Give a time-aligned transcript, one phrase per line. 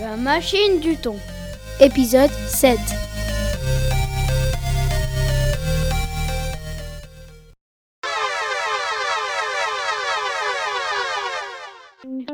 [0.00, 1.18] La machine du temps.
[1.78, 2.78] Épisode 7.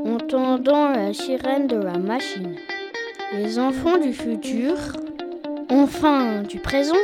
[0.04, 2.54] Entendant la sirène de la machine,
[3.32, 4.76] les enfants du futur,
[5.68, 6.94] enfin du présent,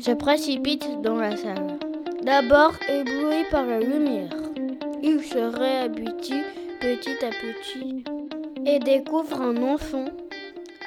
[0.00, 1.78] se précipitent dans la salle.
[2.24, 4.34] D'abord éblouis par la lumière,
[5.00, 6.44] ils se réhabituent
[6.80, 8.19] petit à petit
[8.66, 10.06] et découvrent un enfant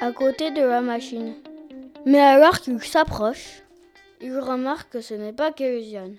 [0.00, 1.34] à côté de la machine.
[2.06, 3.62] Mais alors qu'ils s'approchent,
[4.20, 6.10] ils remarquent que ce n'est pas Kérusian.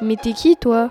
[0.00, 0.90] Mais t'es qui, toi?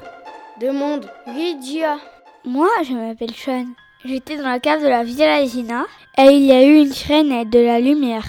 [0.59, 1.97] Demande Lydia.
[2.43, 3.65] Moi, je m'appelle Sean.
[4.03, 5.85] J'étais dans la cave de la Villagina
[6.17, 8.25] et il y a eu une sirène et de la lumière.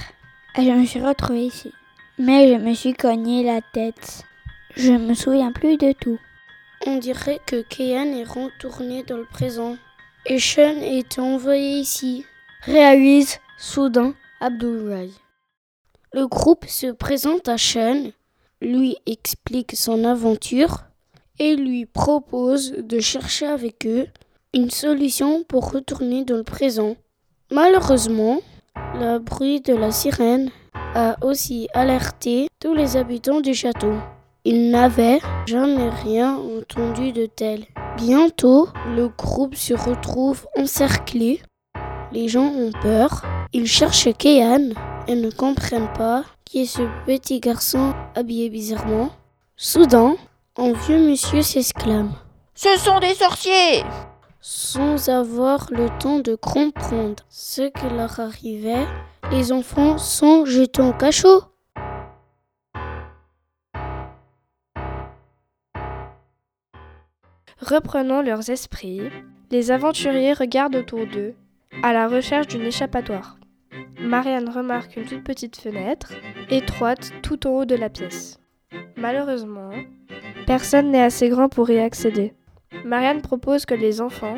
[0.58, 1.72] Et je me suis retrouvée ici.
[2.18, 4.24] Mais je me suis cogné la tête.
[4.74, 6.18] Je me souviens plus de tout.
[6.86, 9.76] On dirait que Kean est retourné dans le présent
[10.28, 12.24] et Sean est envoyé ici.
[12.62, 15.10] Réalise soudain Abdul
[16.12, 18.10] Le groupe se présente à Sean,
[18.60, 20.84] lui explique son aventure
[21.38, 24.06] et lui propose de chercher avec eux
[24.54, 26.96] une solution pour retourner dans le présent.
[27.50, 28.40] Malheureusement,
[28.94, 30.50] le bruit de la sirène
[30.94, 33.94] a aussi alerté tous les habitants du château.
[34.44, 37.66] Ils n'avaient jamais rien entendu de tel.
[37.96, 41.40] Bientôt, le groupe se retrouve encerclé.
[42.12, 43.24] Les gens ont peur.
[43.54, 44.70] Ils cherchent Kean
[45.08, 49.08] et ne comprennent pas qui est ce petit garçon habillé bizarrement.
[49.56, 50.16] Soudain,
[50.58, 52.12] un vieux monsieur s'exclame.
[52.54, 53.82] Ce sont des sorciers
[54.42, 58.86] Sans avoir le temps de comprendre ce qui leur arrivait,
[59.30, 61.42] les enfants sont jetés en cachot.
[67.60, 69.00] Reprenant leurs esprits,
[69.50, 71.34] les aventuriers regardent autour d'eux,
[71.82, 73.38] à la recherche d'une échappatoire.
[73.98, 76.12] Marianne remarque une toute petite fenêtre,
[76.50, 78.38] étroite tout en haut de la pièce.
[78.96, 79.70] Malheureusement,
[80.46, 82.34] personne n'est assez grand pour y accéder.
[82.84, 84.36] Marianne propose que les enfants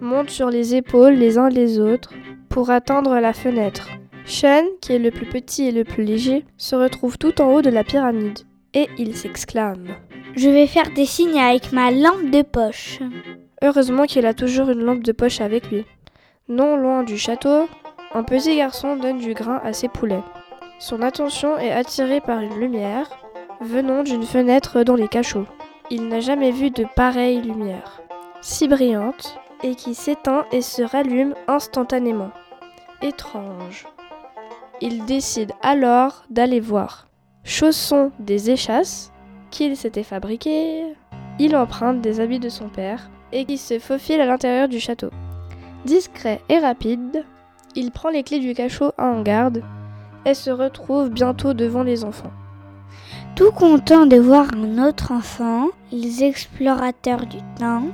[0.00, 2.14] montent sur les épaules les uns les autres
[2.48, 3.88] pour atteindre la fenêtre.
[4.24, 7.62] Sean, qui est le plus petit et le plus léger, se retrouve tout en haut
[7.62, 8.38] de la pyramide
[8.74, 9.88] et il s'exclame.
[10.36, 13.00] Je vais faire des signes avec ma lampe de poche.
[13.62, 15.84] Heureusement qu'il a toujours une lampe de poche avec lui.
[16.48, 17.68] Non loin du château,
[18.14, 20.22] un petit garçon donne du grain à ses poulets.
[20.78, 23.10] Son attention est attirée par une lumière
[23.60, 25.46] venant d'une fenêtre dans les cachots.
[25.90, 28.00] Il n'a jamais vu de pareille lumière,
[28.40, 32.30] si brillante, et qui s'éteint et se rallume instantanément.
[33.02, 33.86] Étrange.
[34.80, 37.08] Il décide alors d'aller voir.
[37.44, 39.12] Chaussons des échasses
[39.50, 40.84] qu'il s'était fabriquées,
[41.38, 45.10] il emprunte des habits de son père et qui se faufile à l'intérieur du château.
[45.84, 47.24] Discret et rapide,
[47.74, 49.62] il prend les clés du cachot à en garde
[50.26, 52.32] et se retrouve bientôt devant les enfants.
[53.36, 57.84] Tout content de voir un autre enfant, les explorateurs du temps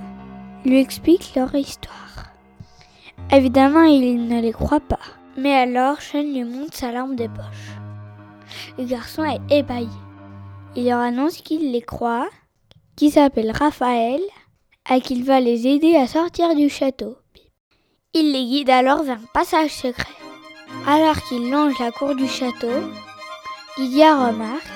[0.64, 2.32] lui expliquent leur histoire.
[3.30, 4.98] Évidemment, il ne les croit pas.
[5.36, 7.76] Mais alors, Sean lui montre sa lampe de poche.
[8.78, 9.88] Le garçon est ébahi.
[10.76, 12.28] Il leur annonce qu'il les croit,
[12.96, 14.20] qu'il s'appelle Raphaël,
[14.90, 17.16] et qu'il va les aider à sortir du château.
[18.12, 20.12] Il les guide alors vers un passage secret.
[20.86, 22.68] Alors qu'ils longent la cour du château,
[23.78, 24.66] Lydia remarque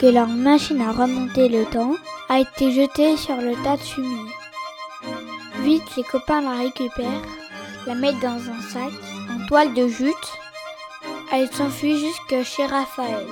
[0.00, 1.94] que leur machine à remonter le temps
[2.30, 4.30] a été jetée sur le tas de fumier.
[5.62, 7.22] Vite, les copains la récupèrent,
[7.86, 8.92] la mettent dans un sac
[9.30, 10.14] en toile de jute.
[11.32, 13.26] Elle s'enfuit jusque chez Raphaël.